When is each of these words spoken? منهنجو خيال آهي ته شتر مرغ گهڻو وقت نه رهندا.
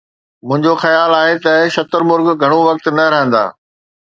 منهنجو 0.47 0.73
خيال 0.83 1.11
آهي 1.23 1.35
ته 1.45 1.53
شتر 1.75 2.01
مرغ 2.09 2.27
گهڻو 2.41 2.59
وقت 2.69 2.85
نه 2.97 3.05
رهندا. 3.13 3.45